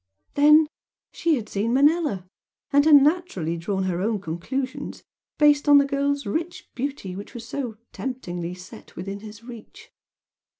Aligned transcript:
Then 0.33 0.67
she 1.11 1.35
had 1.35 1.47
seen 1.47 1.75
Manella, 1.75 2.25
and 2.73 2.85
had 2.85 2.95
naturally 2.95 3.55
drawn 3.55 3.83
her 3.83 4.01
own 4.01 4.19
conclusions, 4.19 5.03
based 5.37 5.69
on 5.69 5.77
the 5.77 5.85
girl's 5.85 6.25
rich 6.25 6.71
beauty 6.73 7.15
which 7.15 7.35
was 7.35 7.47
so 7.47 7.77
temptingly 7.91 8.55
set 8.55 8.95
within 8.95 9.19
his 9.19 9.43
reach. 9.43 9.91